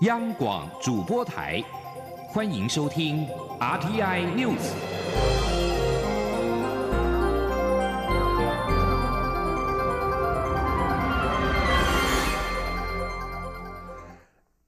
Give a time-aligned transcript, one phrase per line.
[0.00, 1.62] 央广主播台，
[2.26, 3.24] 欢迎收听
[3.60, 4.58] RTI News。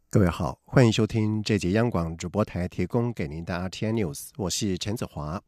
[0.09, 5.43] 各位好，欢迎收听这节央广主播台提供给您的 RTI News，我是陈子华。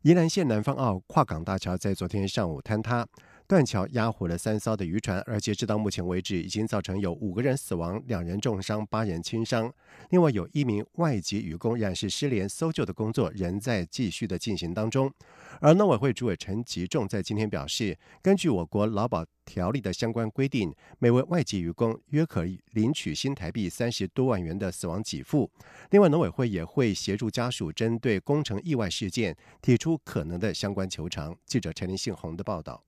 [0.00, 3.06] 宜兰县南方澳跨港大桥在昨天上午坍塌。
[3.48, 9.72] 断桥压毁了三艘的渔船，而截至到目前为止，已经造成有五个人死亡，两人重伤，八人轻伤。
[10.10, 15.12] 另外有一名外籍渔工仍是失联，搜救的工作仍在继续的进行当中。
[15.60, 25.48] 而农委会主委陈吉仲在今天表示，根据我国劳保条例的相关规定，每位外籍渔工约可领取新台币三十多万元的死亡给付。
[25.90, 31.36] 另外，农委会也会协助家属针对工程意外事件提出可能的相关求偿。
[31.46, 32.82] 记者陈林信宏的报道。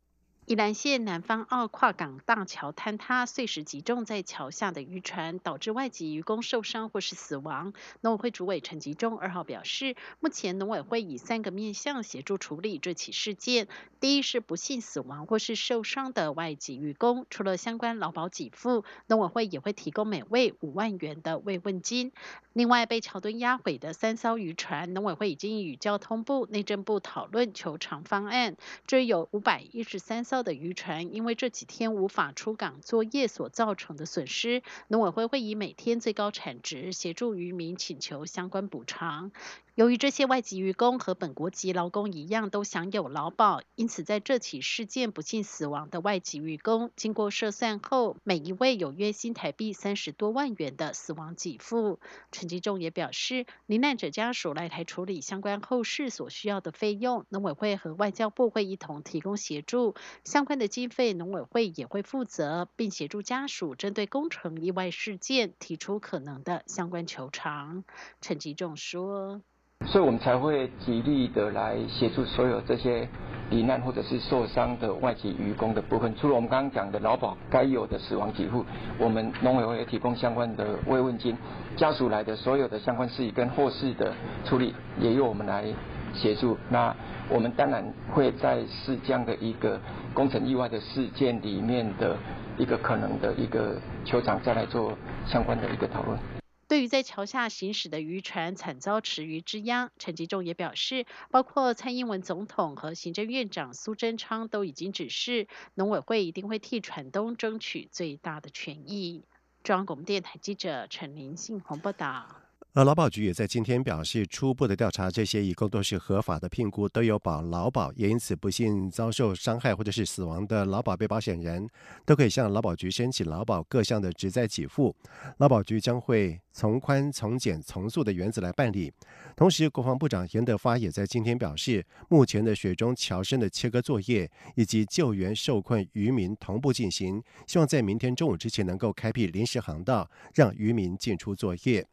[0.49, 7.75] 宜兰县南方澳跨港大桥坍塌，碎石集中在桥下的渔船，导致外籍渔工受伤或是死亡。
[8.01, 13.69] 农委会主委陈吉中二号表示，目前农委会以三个面向协助处理这起事件：
[14.01, 22.11] 第一是不幸死亡或是受伤的外籍渔工，除了相关劳保给付，农委会也会提供每位五万元的慰问金。
[22.55, 30.38] 另外，被桥墩压毁的三艘渔船，农委会已经与交通部、内政部讨论求偿方案，这有五百一十三艘。
[30.43, 39.33] 的渔船因为这几天无法出港作业所造成的损失，农委会会以每天最高产值协助渔民请求相关补偿。
[39.79, 52.01] 由于这些外籍渔工和本国籍劳工一样都享有劳保，因此在这起事件不幸死亡的外籍渔工，经过设算后，每一位有月薪台币三十多万元的死亡给付。
[52.33, 67.85] 陈吉仲也表示，罹难者家属来台处理相关后事所需要的费用，农委会和外交部会一同提供协助，相关的经费农委会也会负责，并协助家属针对工程意外事件提出可能的相关求偿。
[68.21, 69.41] 陈吉仲说。
[69.87, 73.09] 所以我们才会极力的来协助所有这些
[73.49, 76.15] 罹难或者是受伤的外籍渔工的部分。
[76.15, 78.63] 除了我们刚刚讲的劳保该有的死亡给付，
[78.99, 81.35] 我们农委会也提供相关的慰问金。
[81.75, 84.13] 家属来的所有的相关事宜跟后事的
[84.45, 85.65] 处理，也由我们来
[86.13, 86.59] 协助。
[86.69, 86.95] 那
[87.31, 89.81] 我们当然会在是这样的一个
[90.13, 92.15] 工程意外的事件里面的
[92.59, 94.93] 一个可能的一个球场，再来做
[95.27, 96.38] 相关的一个讨论。
[96.69, 109.25] 对于在桥下行驶的渔船惨遭池鱼之殃，陈吉仲也表示，包括蔡英文总统和行政院长苏贞昌都已经指示，农委会一定会替船东争取最大的权益。
[109.63, 112.38] 中央广播电台记者陈林信宏报道。
[112.79, 121.69] 而劳保局也在今天表示，初步的调查，这些一共都是合法的评估，都有保劳保，也因此不幸遭受伤害或者是死亡的劳保被保险人，
[122.07, 124.95] 都可以向劳保局申请劳保各项的职灾给付。
[125.39, 128.93] 劳保局将会从宽、从简、从速的原则来办理。
[129.35, 141.85] 同时，国防部长严德发也在今天表示，目前的雪中桥身的切割作业以及救援受困渔民同步进行，希望在明天中午之前能够开辟临时航道，让渔民进出作业。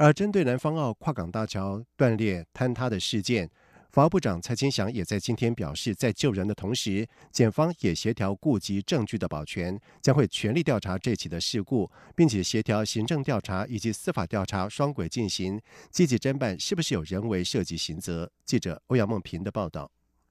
[0.00, 3.50] 而针对南方澳跨港大桥断裂坍塌的事件，
[3.90, 15.60] 法务部长蔡清祥也在今天表示，在救人的同时，检方也协调顾及证据的保全，将会全力调查这起的事故，并且协调行政调查以及司法调查双轨进行，
[15.90, 18.32] 积极侦办是不是有人为涉及刑责。
[18.46, 19.90] 记者欧阳梦平的报道。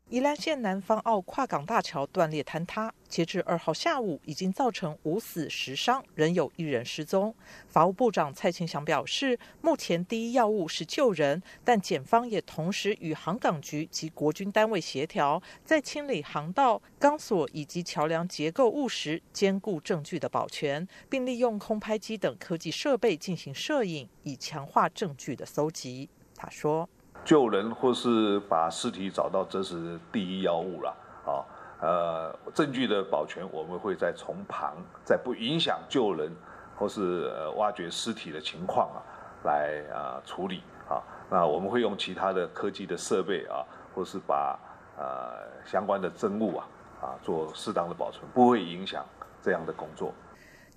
[0.10, 7.32] 宜兰县南方澳跨港大桥断裂坍塌，截至二号下午，已经造成五死十伤，仍有一人失踪。
[7.68, 26.10] 法务部长蔡清祥表示，目前第一要务是救人，但检方也同时与航港局及国军单位协调，在清理航道、钢索以及桥梁结构物时，兼顾证据的保全，并利用空拍机等科技设备进行摄影，以强化证据的搜集。
[26.36, 26.90] 他说。
[27.24, 31.46] 救人或是把尸体找到，这是第一要务了啊。
[31.82, 34.76] 呃，证据的保全，我们会在从旁，
[35.06, 36.30] 在不影响救人
[36.76, 39.00] 或是呃挖掘尸体的情况啊，
[39.46, 41.02] 来啊处理啊。
[41.30, 43.64] 那我们会用其他的科技的设备啊，
[43.96, 44.60] 或是把
[44.98, 46.68] 呃相关的证物啊
[47.02, 49.06] 啊做适当的保存，不会影响
[49.42, 50.14] 这样的工作。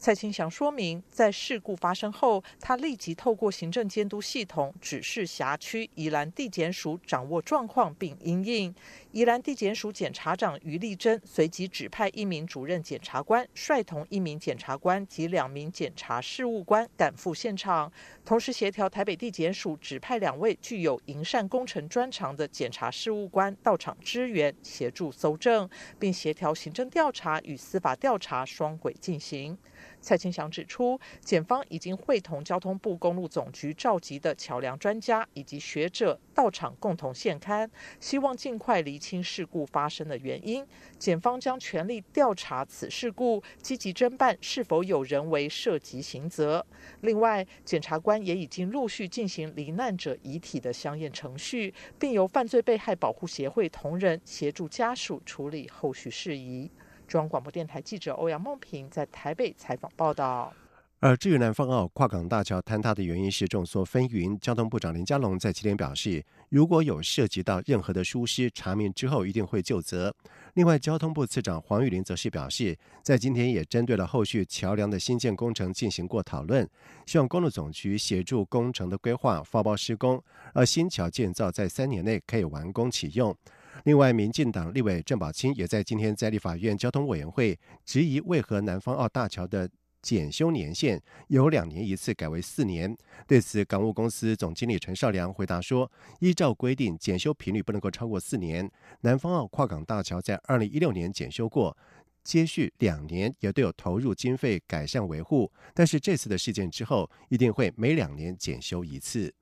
[0.03, 8.75] 蔡清祥说明，在事故发生后，他立即透过行政监督系统指示辖区宜兰地检署掌握状况并应应。
[9.13, 17.93] 宜兰地检署检察长于丽珍随即指派一名主任检察官，率同一名检察官及两名检察事务官赶赴现场，
[18.25, 25.71] 同时协调台北地检署指派两位具有营善工程专长的检察事务官到场支援协助搜证，
[26.01, 29.57] 并协调行政调查与司法调查双轨进行。
[30.03, 37.67] 蔡清祥指出，检方已经会同交通部公路总局召集的桥梁专家以及学者到场共同现勘，
[38.01, 40.67] 希望尽快厘清事故发生的原因。
[40.99, 46.67] 检方将全力调查此事故，积极侦办是否有人为涉及刑责。
[47.03, 56.69] 另外，检察官也已经陆续进行罹难者遗体的相验程序，并由犯罪被害保护协会同仁协助家属处理后续事宜。
[57.13, 60.51] 中央广播电台记者欧阳梦平在台北采访报道。
[60.99, 64.39] 而至于南方澳跨港大桥坍塌的原因是众说纷纭。
[64.39, 70.15] 交通部长林佳龙在今天表示，如果有涉及到任何的疏失，查明之后一定会就责。
[70.55, 76.67] 另外，交通部次长黄玉玲则是表示，在今天也针对了后续桥梁的新建工程进行过讨论，
[77.05, 80.23] 希望公路总局协助工程的规划、发包施工，
[80.55, 83.37] 而新桥建造在三年内可以完工启用。
[83.85, 89.69] 另外，民进党立委郑宝清也在今天在立法院交通委员会质疑，为何南方澳大桥的
[90.01, 92.97] 检修年限由两年一次改为四年？
[93.27, 95.91] 对此，港务公司总经理陈少良回答说
[96.21, 98.71] ：“依照规定，检修频率不能够超过四年。
[99.01, 101.77] 南方澳跨港大桥在二零一六年检修过，
[102.23, 109.35] 接续两年也都有投入经费改善维护，但是这次的事件之后，一定会每两年检修一次。”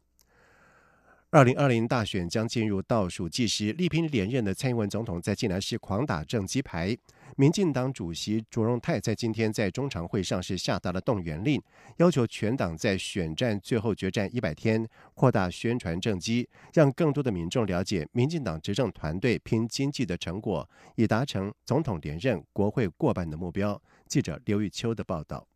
[1.32, 6.96] 二零二零大选将进入倒数计时，力拼连任的蔡英文总统在济南市狂打正鸡牌。
[7.36, 11.62] 民进党主席卓荣泰在今天在中常会上是下达了动员令，
[11.98, 14.84] 要求全党在选战最后决战一百天，
[15.14, 23.80] 扩大宣传政绩，让更多的民众了解民进党执政团队拼经济的成果，以达成总统连任、国会过半的目标。
[24.08, 25.46] 记者刘玉秋的报道。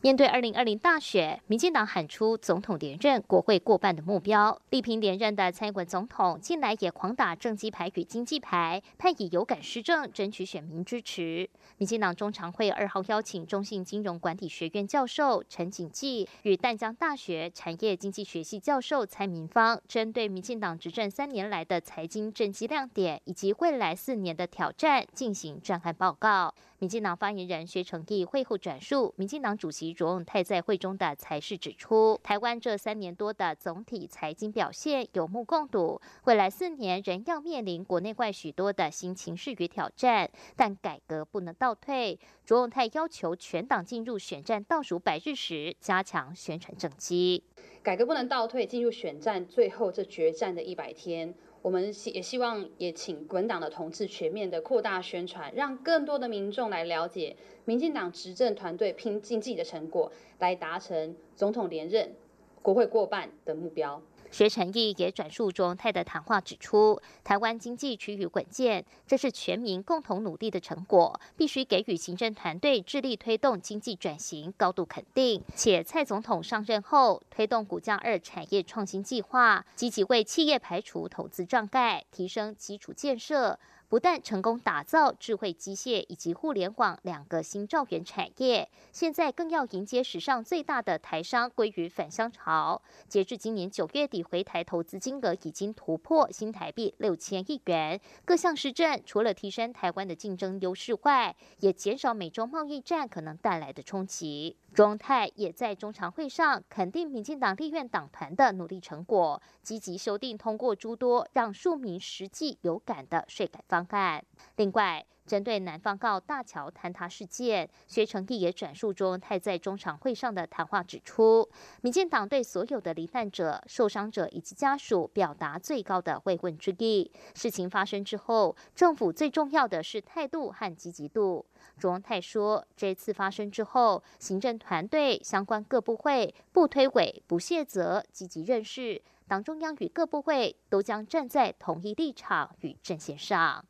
[0.00, 11.48] 面对二零二零大选，民进党喊出总统连任、国会过半的目标，力拼连任的蔡英文总统近来也狂打政绩牌与经济牌，盼以有感施政争取选民支持。
[11.78, 26.54] 民进党中常会二号邀请中信金融管理学院教授陈景记与淡江大学产业经济学系教授蔡明芳，针对民进党执政三年来的财经政绩亮点以及未来四年的挑战进行专案报告。
[26.78, 42.18] 民进党发言人薛成义会后转述，民进党主席卓永泰在会中的才是指出，台湾这三年多的总体财经表现有目共睹，未来四年仍要面临国内外许多的新情势与挑战，但改革不能倒退。
[42.44, 47.42] 卓永泰要求全党进入选战倒数百日时，加强宣传政绩。
[47.82, 51.34] 改革不能倒退，进入选战最后这决战的一百天。
[51.66, 57.34] 我们希也希望也请本党的同志全面的扩大宣传，让更多的民众来了解
[57.64, 62.14] 民进党执政团队拼尽自己的成果，来达成总统连任、
[62.62, 64.00] 国会过半的目标。
[64.36, 75.42] 薛成义也转述中泰的谈话指出，台湾经济趋于稳健，这是全民共同努力的成果，必须给予行政团队致力推动经济转型高度肯定。
[75.54, 83.58] 且蔡总统上任后，推动股价二产业创新计划，积极为企业排除投资障碍，提升基础建设。
[83.88, 92.82] 不但成功打造智慧机械以及互联网两个新兆元产业，现在更要迎接史上最大的台商归于返乡潮。
[93.08, 98.00] 截至今年九月底，回台投资金额已经突破新台币六千亿元。
[98.24, 104.56] 各项施政除了提升台湾的竞争优势外，也减少美中贸易战可能带来的冲击。
[104.74, 114.24] 中泰也在中常会上肯定民进党立院党团的努力成果，积极修订通过诸多让庶民实际有感的税改方案。
[114.56, 121.48] 另外，针对南方告大桥坍塌事件，薛成义也转述中泰在中常会上的谈话指出，
[121.82, 127.10] 民进党对所有的罹难者、受伤者以及家属表达最高的慰问之意。
[127.34, 131.44] 事情发生之后，政府最重要的是态度和积极度。
[131.76, 143.64] 卓泰说，这次发生之后，行政团队相关各部会不推诿、不卸责，积极认识，党中央与各部会都将站在同一立场与阵线上。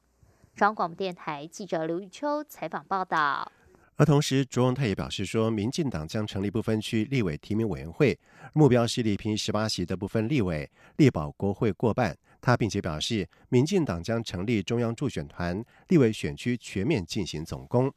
[0.54, 3.50] 中央广播电台记者刘玉秋采访报道。
[3.96, 8.18] 而同时，卓荣泰也表示说，民进党将成立不分区立委提名委员会，
[8.52, 12.14] 目标是力拼十八席的部分立委，力保国会过半。
[12.42, 17.90] 他并且表示，民进党将成立中央助选团，立委选区全面进行总攻。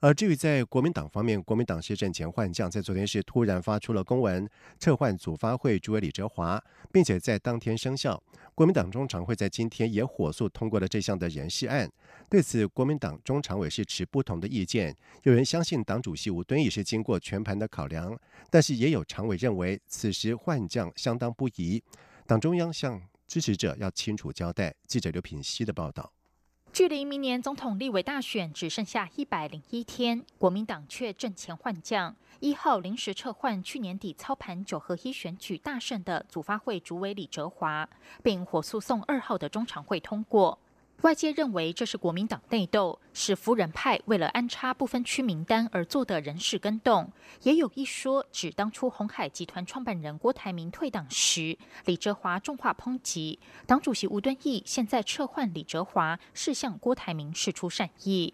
[0.00, 4.48] 而至于在国民党方面，国民党是阵前换将，在昨天是突然发出了公文，
[4.78, 8.22] 撤换组发会主委李哲华，并且在当天生效。
[8.54, 11.90] 国民党中常会在今天也火速通过了这项的人事案。
[12.28, 14.94] 对此，国民党中常委是持不同的意见。
[15.22, 18.16] 有人相信党主席吴敦义是经过全盘的考量，
[18.50, 21.82] 但是也有常委认为此时换将相当不宜。
[22.26, 24.74] 党中央向支持者要清楚交代。
[24.86, 26.12] 记者刘品希的报道。
[26.74, 37.88] 距离明年总统立委大选只剩下一百零一天，国民党却阵前换将，一号临时撤换去年底操盘九合一选举大胜的组发会主委李哲华，
[38.24, 40.58] 并火速送二号的中常会通过。
[41.02, 47.12] 外界认为这是国民党内斗，是夫人派为了安插不分区名单而做的人事跟动。
[47.42, 58.32] 也有一说指，当初红海集团创办人郭台铭退党时，李哲华重话抨击党主席吴敦义，现在撤换李哲华是向郭台铭示出善意。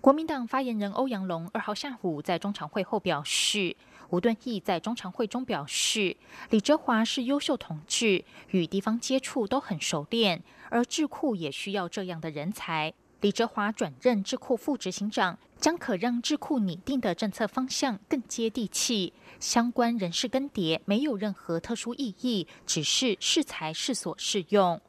[0.00, 3.76] 国民党发言人欧阳龙二号下午在中常会后表示。
[4.10, 6.16] 吴敦义在中常会中表示，
[6.50, 12.92] 李哲华是优秀同志，与地方接触都很熟练，而智库也需要这样的人才。
[13.20, 19.12] 李哲华转任智库副执行长，将可让智库拟定的政策方向更接地气。
[19.40, 24.80] 相关人事更迭没有任何特殊意义，只是适才适所适用。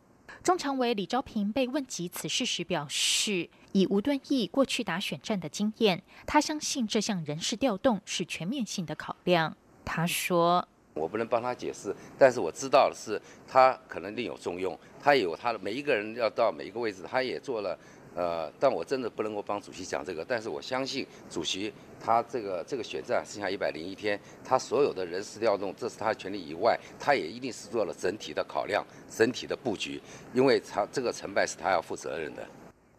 [0.43, 3.49] 中常委李昭平被问及此事时表示。
[3.77, 9.55] 以吴敦义过去打选战的经验，他相信这项人事调动是全面性的考量。
[9.85, 17.77] 他说：“我不能帮他解释，但是我知道的是，他可能另有重用，他有他的每一个人要到每一个位置，他也做了。
[18.15, 21.71] 呃，但我真的不能够帮主席讲这个，但是我相信主席
[22.03, 30.01] 他这个这个选战剩下一百零一天，他所有的人事调动，这是他的权利以外，他也一定是做了整体的考量、整体的布局，
[30.33, 32.43] 因为他这个成败是他要负责任的。”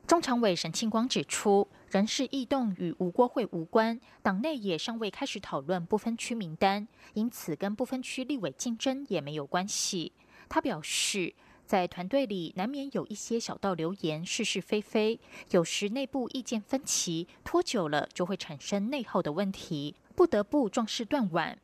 [0.08, 10.12] 中常委沈庆光指出，人事异动与吴国会无关，党内也尚未开始讨论不分区名单，因此跟不分区立委竞争也没有关系。
[10.48, 11.34] 他表示，
[11.66, 21.58] 在团队里难免有一些小道流言、是是非非，有时内部意见分歧，拖久了就会产生内耗的问题，不得不壮士断腕。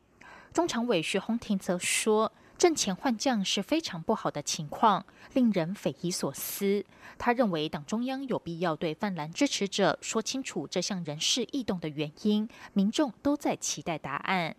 [0.53, 2.31] 中常委徐宏庭则说。
[2.57, 6.85] 阵前换将是非常不好的情况，令人匪夷所思。
[7.17, 14.55] 他认为党中央有必要对泛蓝支持者说清楚这项人事异动的原因，民众都在期待答案。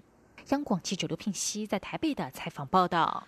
[0.50, 3.26] 央广记者刘聘熙在台北的采访报道。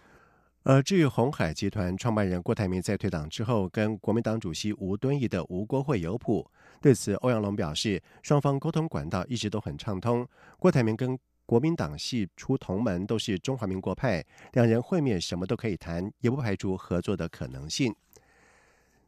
[0.65, 6.47] 而至于红海集团创办人郭台铭在退党之后跟国民党主席吴敦义的吴国会有谱，
[6.81, 10.29] 对此欧阳龙表示，双方沟通管道一直都很畅通。
[10.59, 17.97] 郭台铭跟国民党系出同门，都是中华民国派，两人会面什么都可以谈，也不排除合作的可能性。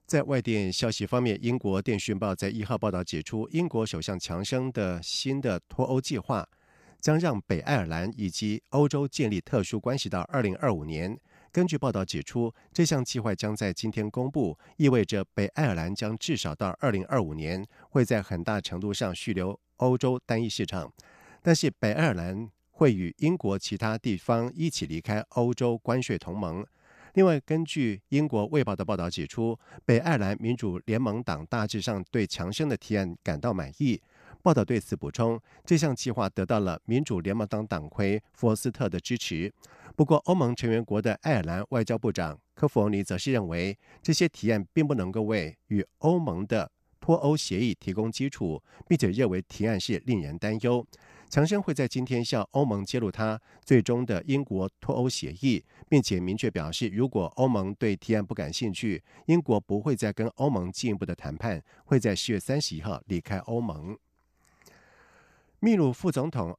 [0.07, 6.49] 在外电消息方面，英国电讯报在一号报道指出，英国首相强生的新的脱欧计划
[6.99, 11.15] 将让北爱尔兰以及欧洲建立特殊关系到二零二五年。
[11.53, 20.91] 根据报道指出，这项计划将在今天公布，意味着北爱尔兰将至少到二零二五年会在很大程度上续留欧洲单一市场。
[21.43, 26.65] 但是北爱尔兰会与英国其他地方一起离开欧洲关税同盟。
[27.15, 34.01] 另外，根据英国《卫报》的报道指出，北爱尔兰民主联盟党大致上对强生的提案感到满意。
[34.43, 39.53] 报道对此补充，这项计划得到了民主联盟党党魁福斯特的支持。
[39.97, 46.71] 不过，欧盟成员国的爱尔兰外交部长科弗尼则是认为，这些提案并不能够为与欧盟的
[47.01, 50.87] 脱欧协议提供基础，并且认为提案是令人担忧。
[51.31, 63.97] 强生会在今天向欧盟揭露他最终的英国脱欧协议，并且明确表示，如果欧盟对提案不感兴趣，英国不会再跟欧盟进一步的谈判，会在十月三十一号离开欧盟。
[65.61, 66.59] 秘鲁副总统。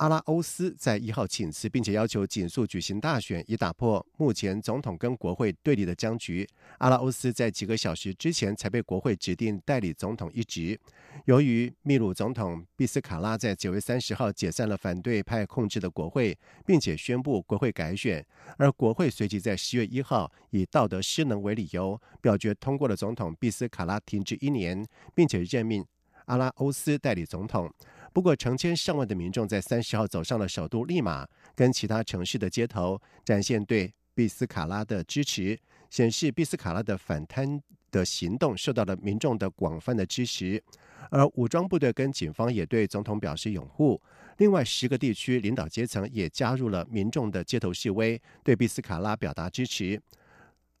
[0.00, 6.48] 阿拉欧斯在一号请辞，并且要求紧速举行大选，以打破目前总统跟国会对立的僵局。
[6.78, 10.80] 阿拉欧斯在几个小时之前才被国会指定代理总统一职。
[11.26, 18.24] 由于秘鲁总统毕斯卡拉在九月三十号解散了反对派控制的国会，并且宣布国会改选，
[18.56, 24.82] 而国会随即在十月一号以道德失能为理由，表决通过了总统毕斯卡拉停职一年，
[25.14, 25.84] 并且任命
[26.24, 27.70] 阿拉欧斯代理总统。
[28.12, 40.62] 不过，成千上万的民众在三十号走上了首都利马跟其他城市的街头，展现对毕斯卡拉的支持，显示毕斯卡拉的反贪的行动受到了民众的广泛的支持。
[41.10, 44.00] 而武装部队跟警方也对总统表示拥护。
[44.38, 50.00] 另外，十个地区领导阶层也加入了民众的街头示威，对毕斯卡拉表达支持。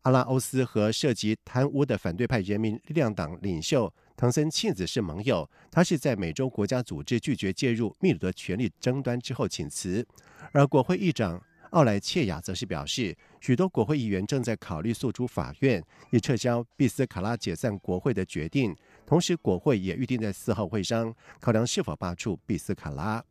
[0.02, 3.92] 阿拉欧斯和涉及贪污的反对派人民力量党领袖。
[4.20, 10.06] 唐森庆子是盟友，他是在美洲国家组织拒绝介入秘鲁的权力争端之后请辞。
[10.52, 18.76] 而国会议长奥莱切亚则是表示，许多国会议员正在考虑诉诸法院，以撤销毕斯卡拉解散国会的决定。
[19.06, 23.24] 同时，国会也预定在四号会商考量是否罢黜毕斯卡拉。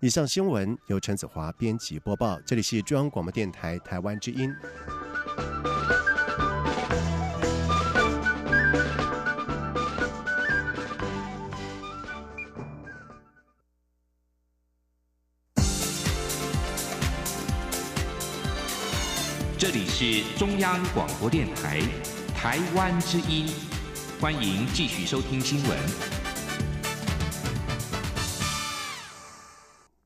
[0.00, 4.54] 以上新闻由陈子华编辑播报，这里是中央广播电台台湾之音。
[19.58, 21.80] 这里是中央广播电台
[22.32, 23.48] 台湾之音，
[24.20, 25.76] 欢迎继续收听新闻。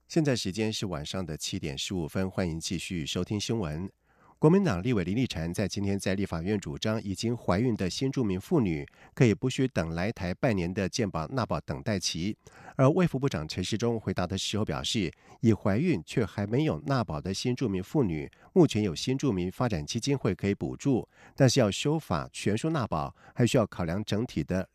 [0.08, 3.90] 现在时间是晚上的七点十五分，欢迎继续收听新闻。
[4.38, 12.34] 国民党立委林立禅在今天在立法院主张，已经怀孕的新住民妇女可以不需等来台半年的健保纳保等待期。
[12.76, 24.68] 而卫福部长陈时中回答的时候表示，已怀孕却还没有纳保的新住民妇女，目前有新住民发展基金会可以补助，但是要修法全数纳保，还需要考量整体的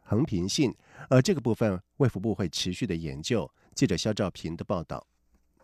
[0.00, 0.74] 横平性。
[1.08, 3.50] 而这个部分，卫福部会持续的研究。
[3.74, 5.06] 记者肖兆平的报道。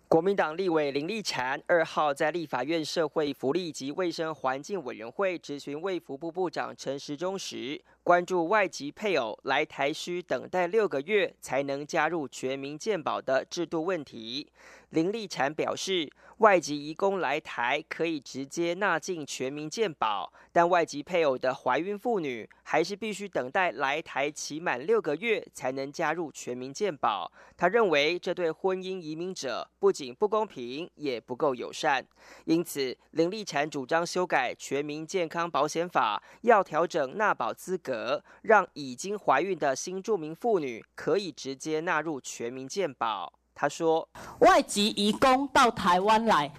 [0.08, 14.50] 国民党立委林立禅二号在立法院社会福利及卫生环境委员会质询卫福部部长陈时中时，关注外籍配偶来台需等待六个月才能加入全民健保的制度问题。
[14.90, 16.10] 林立产表示。
[16.38, 27.28] 外籍移工来台可以直接纳进全民健保，但外籍配偶的怀孕妇女还是必须等待来台期满六个月才能加入全民健保。
[27.56, 32.06] 他认为这对婚姻移民者不仅不公平，也不够友善。
[32.44, 37.97] 因此，林立产主张修改全民健康保险法，要调整纳保资格，
[38.42, 43.32] 让已经怀孕的新住民妇女可以直接纳入全民健保。
[43.54, 44.08] 他说
[44.40, 46.50] ：“外籍移工到台湾来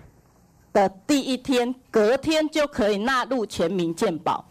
[0.73, 4.43] 的第一天，隔天就可以纳入全民健保；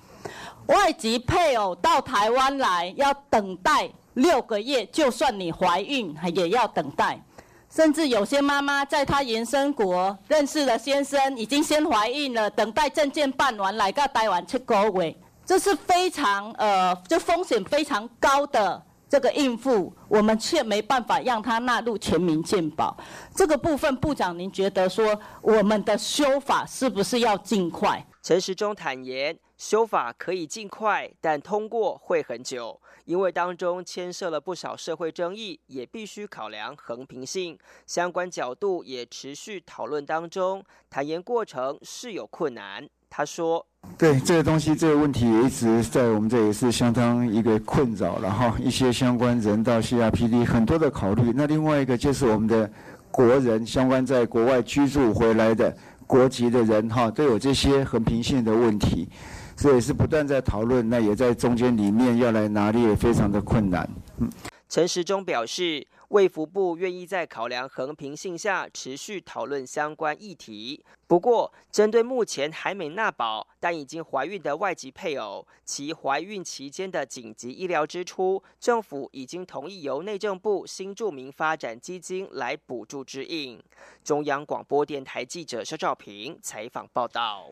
[0.68, 7.22] 外籍配偶到台湾来要等待六个月，就算你怀孕也要等待。
[7.70, 15.14] 甚至有些妈妈在她原生国认识了先生，已经先怀孕了，等待证件办完来个待完七个月，
[15.48, 22.94] 这是非常呃，就风险非常高的。”这个应付，我们却没办法让他纳入全民健保。
[23.34, 28.06] 这个部分，部长，您觉得说我们的修法是不是要尽快？
[28.22, 40.62] 陈时中坦言，修法可以尽快，但通过会很久，因为当中牵涉了不少社会争议，也必须考量衡平性，相关角度也持续讨论当中。
[40.90, 42.86] 坦言过程是有困难。
[43.10, 43.64] 他说
[43.98, 51.32] ：“对这个东西，这个问题也一直在我们这也是相当一个困扰，然后一些相关人到 CRPD 很多的考虑。
[51.34, 52.70] 那另外一个就是我们的
[53.10, 59.08] 国人相关在国外居住回来的国籍的人哈，都有这些很平性的问题，
[59.56, 63.88] 所以是不断在讨论，那也在中间里面要来拿捏，非常的困难。”
[64.20, 64.30] 嗯，
[64.68, 65.86] 陈时中表示。
[66.08, 70.82] 卫福部愿意在考量衡平性下持续讨论相关议题。
[71.06, 83.62] 不过，针对目前还没纳保但已经怀孕的外籍配偶，其怀孕期间的紧急医疗支出，政府已经同意由内政部新住民发展基金来补助支应。
[84.02, 87.50] 中央广播电台记者肖兆平采访报道。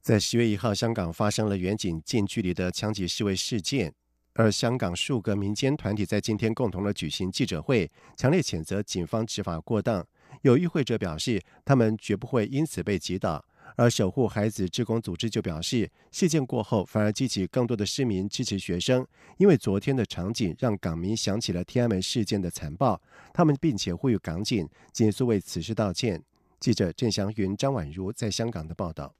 [0.00, 3.92] 在十月一号，香港发生了远景近距离的枪击示威事件。
[4.38, 10.06] 而香港数个民间团体在今天共同的举行记者会，强烈谴责警方执法过当。
[10.42, 13.44] 有与会者表示，他们绝不会因此被击倒。
[13.74, 19.04] 而守护孩子志工组织就表示，事件过后反而激起更多的市民支持学生，
[19.38, 23.00] 因为昨天的场景让港民想起了天安门事件的残暴。
[23.34, 26.22] 他们并且呼吁港警尽速为此事道歉。
[26.60, 29.12] 记者郑祥云、张婉如在香港的报道。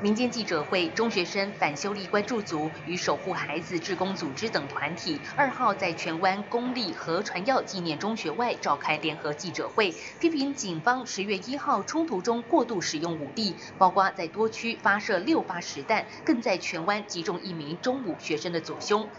[0.00, 19.10] 民间记者会、中学生反修例关注组与守护孩子志工组织等团体，二号在荃湾公立和传耀纪念中学外召开联合记者会，批评警方十月一号冲突中过度使用武力，包括在多区发射六发实弹，更在荃湾击中一名中五学生的左胸。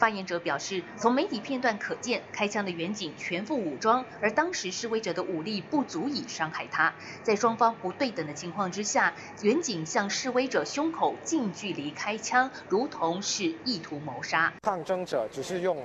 [0.00, 6.90] 发言者表示，从媒体片段可见，开枪的远警全副武装，而当时示威者的武力不足以伤害他。
[7.22, 14.50] 在双方不对等的情况之下，远警向示威者胸口近距离开枪，如同是意图谋杀。
[14.62, 15.76] 抗争者只是用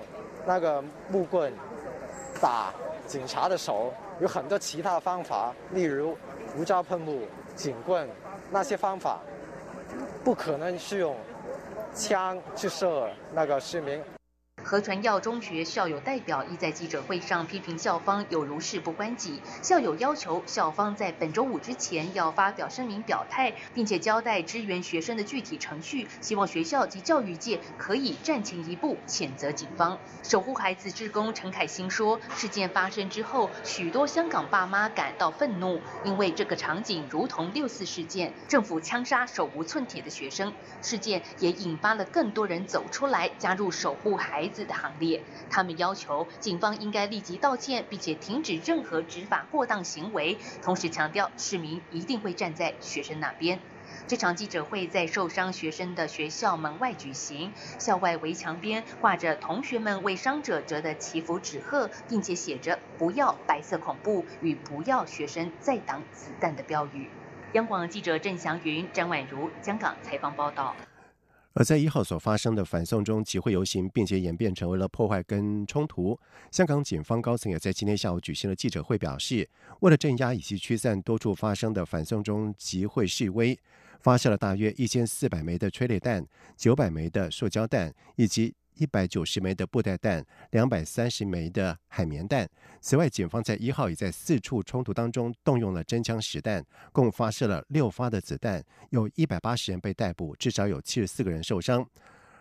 [0.47, 1.51] 那个木棍
[2.41, 2.73] 打
[3.05, 6.17] 警察的手，有很多其他方法，例如
[6.55, 8.07] 胡椒喷雾、警棍，
[8.49, 9.19] 那些方法
[10.23, 11.13] 不可能是用。
[11.95, 14.01] 枪去射那个市民。
[14.65, 19.39] 河传耀中学校友代表亦在记者会上批评校方有如事不关己。
[19.61, 29.99] 校友要求校方在本周五之前要发表声明表态，并且交代支援学生的具体程序，希望学校及教育界可以站前一步谴责警方。
[30.23, 40.51] 守护孩子志工陈凯欣说，事件发生之后，许多香港爸妈感到愤怒，因为这个场景如同六四事件，政府枪杀手无寸铁的学生。
[40.81, 44.54] 事件也引发了更多人走出来加入守护孩子。
[44.63, 53.59] 的行列，他们要求警方应该立即道歉，并且停止任何执法过当行为，同时强调市民一定会站在学生那边。
[54.07, 67.09] 这场记者会在受伤学生的学校门外举行，校外围墙边挂着同学们为伤者折的祈福纸鹤，并且写着“不要白色恐怖”与“不要学生再挡子弹”的标语。
[67.53, 70.75] 央广记者郑祥云、张婉如香港采访报道。
[71.55, 76.19] 而在一号所发生的反送中集会游行，并且演变成为了破坏跟冲突。
[76.51, 83.57] 香港警方高层也在今天下午举行了记者会，表示为了镇压以及驱散多处发生的反送中集会示威，
[84.01, 86.25] 发射了大约一千四百枚的催泪弹、
[86.57, 88.53] 九百枚的塑胶弹以及。
[88.77, 92.49] 一百九十枚的布袋弹，两百三十枚的海绵弹。
[92.81, 101.85] 此外，警方在一号也在四处冲突当中动用了真枪实弹，共发射了六发的子弹，有一百八十人被逮捕，至少有七十四个人受伤。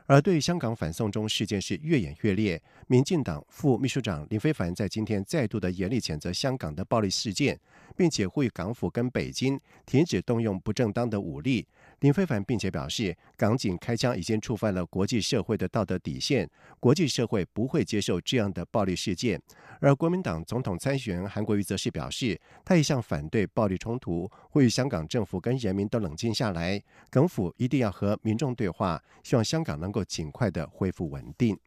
[0.06, 7.58] 而对于香港反送中事件是越演越烈，民进党副秘书长林非凡在今天再度的严厉谴责香港的暴力事件，
[7.96, 11.66] 并且呼吁港府跟北京停止动用不正当的武力。
[12.04, 16.46] 林非凡并且表示，港警开枪已经触犯了国际社会的道德底线，
[16.78, 19.40] 国际社会不会接受这样的暴力事件。
[19.80, 31.58] 而国民党总统参选人韩国瑜则是表示，他一向反对暴力冲突，呼吁香港政府跟人民都冷静下来，港府一定要和民众对话，希望香港能够尽快的恢复稳定。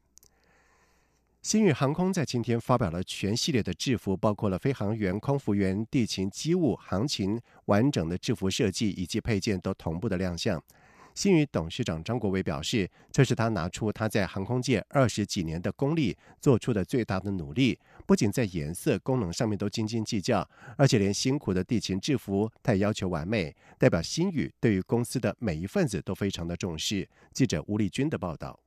[1.41, 10.61] 新宇航空在今天发表了全系列的制服，包括了飞行员、空服员、地勤机务、航勤完整的制服设计以及配件都同步的亮相。
[11.15, 23.55] 新宇董事长张国伟表示，这是他拿出他在航空界二十几年的功力做出的最大的努力，不仅在颜色、功能上面都斤斤计较，而且连辛苦的地勤制服他也要求完美。
[23.79, 27.07] 代表新宇对于公司的每一份子都非常的重视。
[27.33, 28.59] 记者吴丽君的报道。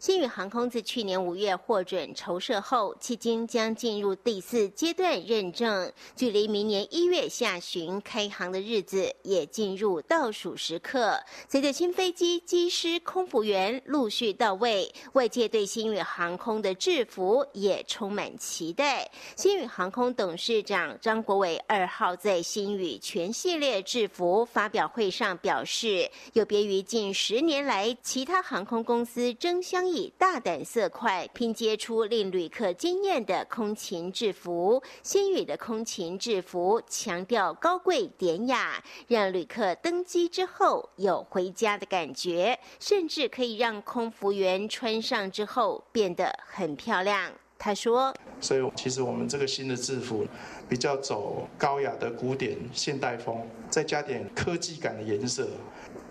[0.00, 11.20] 新宇航空自去年五月获准筹设后，迄今将进入第四阶段认证，距离明年一月下旬开航的日子也进入倒数时刻。
[11.48, 19.10] 随着新飞机机师、空服员陆续到位，外界对新宇航空的制服也充满期待。
[19.34, 29.87] 新宇航空董事长张国伟二号在新宇全系列制服发表会上表示，有别于近十年来其他航空公司争相。
[29.88, 47.32] 以大胆色块拼接出令旅客惊艳的空勤制服，新宇的空勤制服强调高贵典雅，让旅客登机之后有回家的感觉，甚至可以让空服员穿上之后变得很漂亮。
[47.58, 50.24] 他说：“所以其实我们这个新的制服
[50.68, 55.48] 比较走高雅的古典现代风，再加点科技感的颜色，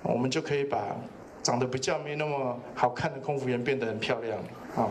[0.03, 0.95] 我们就可以把。”
[1.47, 4.37] 长得比较没那么好看的空服员变得很漂亮
[4.75, 4.89] 啊。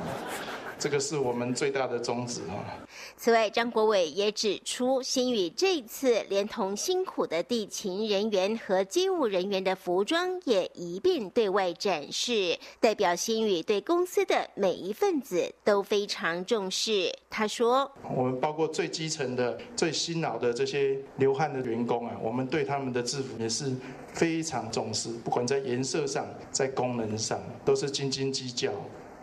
[0.78, 2.84] 这个是我们最大的宗旨啊。
[3.16, 17.12] 此外，张国伟也指出，新宇这次连同辛苦的地勤人员和机务人员的服装也一并对外展示，代表新宇对公司的每一份子都非常重视。
[17.30, 23.72] 他说：“我们包括最基层的、最辛劳的这些流汗的员工啊，我们对他们的制服也是
[24.12, 28.70] 非常重视，不管在颜色上、在功能上，都是斤斤计较。”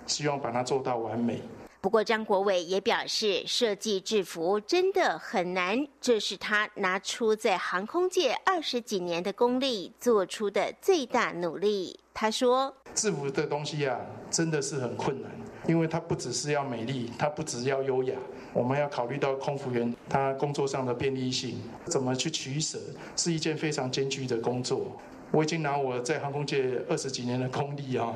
[0.05, 1.41] 希望把它做到完美。
[1.81, 11.99] 不过，张国伟也表示，设计制服真的很难，这是他拿出在航空界二十几年的功力做出的最大努力。
[12.13, 13.99] 他说：“制服的东西啊，
[14.31, 15.29] 真的是很困难，
[15.67, 18.15] 因为它不只是要美丽，它不只要优雅，
[18.53, 22.79] 我们要考虑到空服员他工作上的便利性，怎么去取舍，
[23.17, 24.85] 是一件非常艰巨的工作。
[25.31, 28.13] 我已经拿我在航空界二十几年的功力啊。”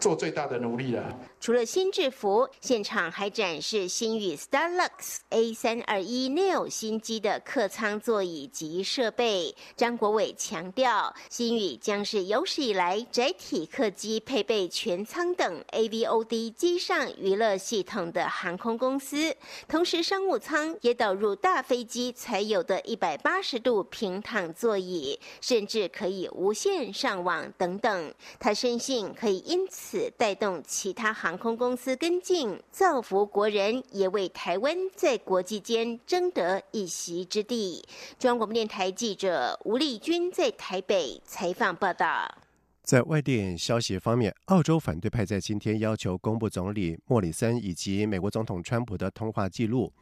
[0.00, 1.04] 做最大的努力了。
[1.40, 9.56] 除了新制服，现场还展示新宇 Starlux A 三二一 Neo 新机的客舱座椅及设备。
[9.74, 19.34] 张国伟强调，新宇将是有史以来载体客机配备全舱等 AVOD 机上娱乐系统的航空公司。
[19.66, 28.14] 同时，商务舱也导入大飞机才有的一百八十度平躺座椅，甚至可以无线上网等等。
[28.38, 31.29] 他深信可以因此带动其他航。
[31.30, 37.84] 航空公司跟进，造福国人，也为台湾在国际间争得一席之地。
[38.18, 42.36] 中央广播电台记者吴丽君在台北采访报道。
[42.82, 49.92] 在外电消息方面，澳洲反对派在今天要求公布总理莫里森以及美国总统川普的通话记录。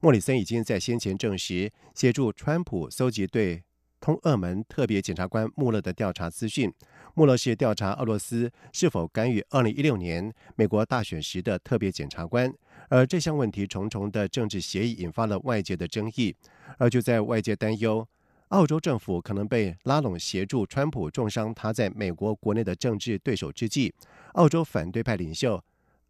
[0.00, 3.62] 莫里森已经在先前证实协助川普搜集对
[4.06, 6.72] 通俄门特别检察官穆勒的调查资讯。
[7.14, 12.54] 穆勒是调查俄罗斯是否干预2016年美国大选时的特别检察官，
[12.88, 16.32] 而这项问题重重的政治协议引发了外界的争议。
[16.78, 18.06] 而就在外界担忧
[18.50, 23.92] 澳洲政府可能被拉拢协助川普重伤他在美国国内的政治对手之际，
[24.34, 25.60] 澳洲反对派领袖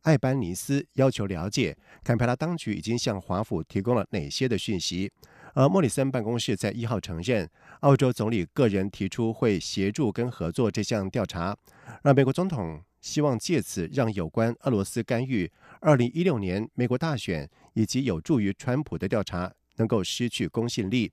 [0.02, 5.10] 艾班尼斯要求了解坎培拉当局已经向华府提供了哪些的讯息。
[5.56, 7.48] 而莫里森办公室在一号承认，
[7.80, 11.56] 澳洲总理个人提出会协助跟合作这项调查，
[12.02, 21.10] 让美国总统希望借此让有关俄罗斯干预二零一六年美国大选以及有助于川普的调查能够失去公信力。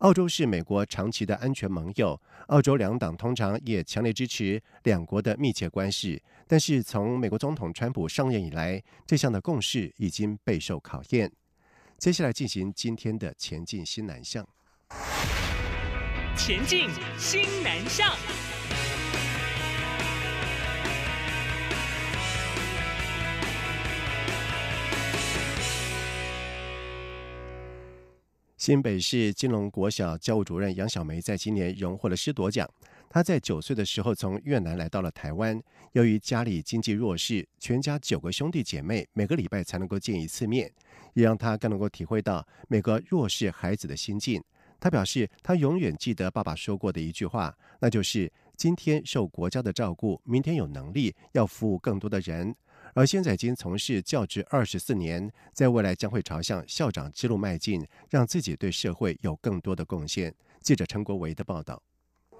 [0.00, 6.22] 澳洲是美国长期的安全盟友，澳洲两党通常也强烈支持两国的密切关系。
[6.46, 11.32] 但是从美国总统川普上任以来，这项的共识已经备受考验。
[11.98, 14.46] 接下来进行今天的前进新南向。
[16.36, 18.14] 前进新南向。
[28.58, 32.68] 新北市金龙国小教务主任杨小梅在今年荣获了师铎奖。
[33.16, 35.58] 他在九岁的时候从越南来到了台湾，
[35.92, 40.70] 由于家里经济弱势，全家九个兄弟姐妹每个礼拜才能够见一次面，
[41.14, 44.44] 也让他更能够体会到每个弱势孩子的心境。
[44.78, 52.54] 他表示，他永远记得爸爸说过的一句话，那就是今天受国家的照顾，明天有能力要服务更多的人。
[52.92, 60.34] 而现在已经从事教职二十四年，在未来将会朝向校长之路迈进，让自己对社会有更多的贡献。
[60.60, 61.82] 记者陈国维的报道。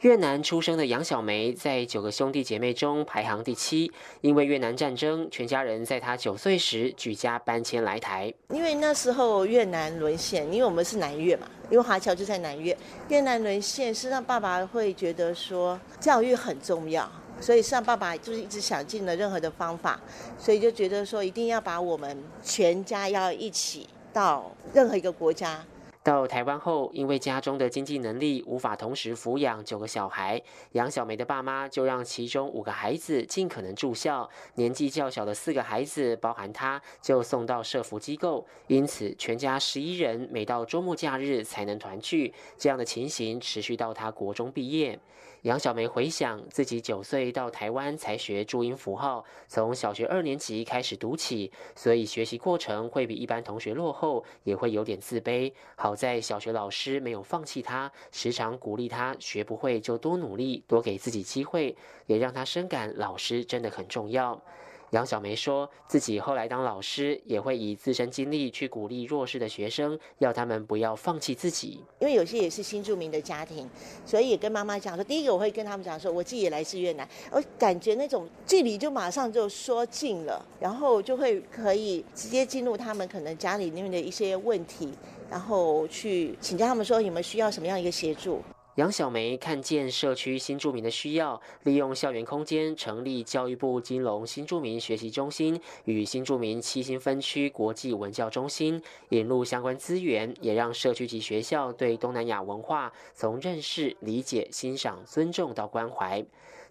[0.00, 8.32] 越南出生的杨小梅在九个兄弟姐妹中排行第七，因为越南战争，全家人在她九岁时举家搬迁来台。
[8.50, 12.76] 因为那时候越南沦陷，因为我们是南越嘛，因为华侨就在南越。
[13.08, 17.10] 越南沦陷是让爸爸会觉得说教育很重要。
[17.40, 20.00] 所以，是让爸爸就是一直想尽了任何的方法，
[20.38, 25.62] 所以就觉得说，一定要把我们全家要一起到任何一个国家。
[26.06, 30.40] 到台湾后，因为家中的经济能力无法同时抚养九个小孩，
[30.70, 38.46] 杨小梅的爸妈就让其中五个孩子尽可能住校，年纪较小的四个孩子，包含她，就送到社福机构。
[38.68, 42.32] 因此，全家十一人每到周末假日才能团聚。
[42.56, 44.96] 这样的情形持续到她国中毕业。
[45.42, 55.52] 杨小梅回想自己九岁到台湾才学注音符号，从小学二年级开始读起，所以学习过程会比一般同学落后，也会有点自卑。
[55.76, 64.42] 好在小学老师没有放弃她，时常鼓励她学不会就多努力，多给自己机会，也让她深感老师真的很重要。
[64.90, 71.80] 杨小梅说自己后来当老师，也会以自身经历去鼓励弱势的学生，要他们不要放弃自己。
[71.98, 73.68] 因为有些也是新住民的家庭，
[74.04, 84.92] 所以也跟妈妈讲说，第一个我会跟他们讲说，我自己也来自越南，我感觉那种距离就马上就说近了，然后就会可以直接进入他们可能家里面的一些问题，
[85.28, 88.40] 然后去请教他们说有没有需要什么样一个协助。
[88.76, 106.22] 杨小梅看见社区新住民的需要，利用校园空间成立教育部金融新住民学习中心与新住民七星分区国际文教中心，引入相关资源，也让社区及学校对东南亚文化从认识、理解、欣赏、尊重到关怀。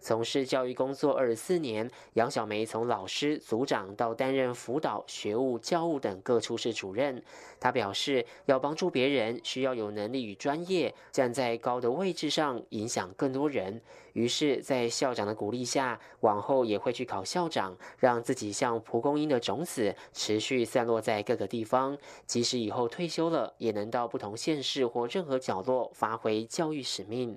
[0.06, 7.24] 从事教育工作二十四年，杨小梅从老师、组长到担任辅导、学务、教务等各处室主任。
[7.60, 13.82] 她表示，要帮助别人，需要有能力与专业，站在高的位置上，影响更多人。
[14.14, 21.98] 于是，在校长的鼓励下，往后也会去考校长，让自己像蒲公英的种子，持续散落在各个地方。
[22.28, 27.36] 即使以后退休了，也能到不同县市或任何角落，发挥教育使命。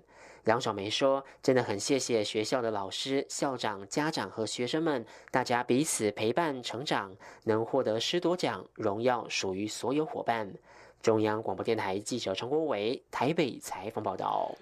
[0.48, 10.50] 梁小梅说：“真的很谢谢学校的老师、校长、家长和学生们，大家彼此陪伴成长，能获得师铎奖，荣耀属于所有伙伴。”
[11.02, 14.56] 中央广播电台记者陈国伟台北采访报道。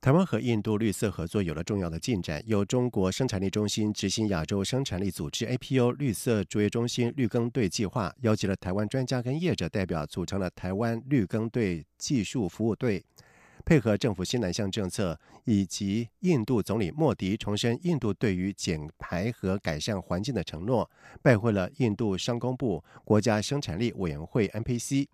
[0.00, 13.04] 台湾和印度绿色合作有了重要的进展，由中国生产力中心执行亚洲生产力组织 APO 绿色卓越中心绿耕队计划，邀集了台湾专家跟业者代表，组成了台湾绿耕队技术服务队。
[13.66, 20.88] 配合政府新南向政策，以及印度总理莫迪重申印度对于减排和改善环境的承诺，
[21.20, 25.08] 拜会了印度商工部国家生产力委员会 NPC，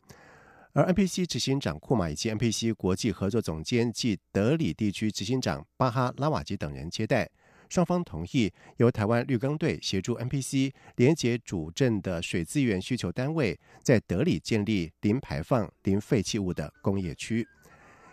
[0.75, 7.31] 而 NPC 执行长库马以及 NPC 国际合作总监暨德里地区执行长巴哈拉瓦吉等人接待，
[7.71, 17.49] 双方同意由台湾绿钢队协助 NPC 连接主镇的水资源需求单位，在德里建立零排放、零废弃物的工业区。